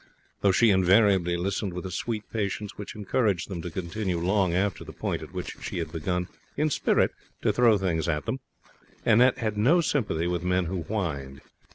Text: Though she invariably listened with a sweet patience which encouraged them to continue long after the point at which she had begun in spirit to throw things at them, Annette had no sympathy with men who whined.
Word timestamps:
Though 0.41 0.51
she 0.51 0.71
invariably 0.71 1.37
listened 1.37 1.73
with 1.75 1.85
a 1.85 1.91
sweet 1.91 2.23
patience 2.33 2.75
which 2.75 2.95
encouraged 2.95 3.49
them 3.49 3.61
to 3.61 3.69
continue 3.69 4.17
long 4.19 4.51
after 4.51 4.83
the 4.83 4.93
point 4.93 5.21
at 5.21 5.31
which 5.31 5.55
she 5.61 5.77
had 5.77 5.91
begun 5.91 6.27
in 6.57 6.71
spirit 6.71 7.11
to 7.43 7.53
throw 7.53 7.77
things 7.77 8.07
at 8.07 8.25
them, 8.25 8.39
Annette 9.05 9.37
had 9.37 9.57
no 9.57 9.79
sympathy 9.79 10.25
with 10.25 10.41
men 10.41 10.65
who 10.65 10.81
whined. 10.85 11.41